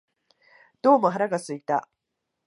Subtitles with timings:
[0.81, 1.87] どうも腹が空いた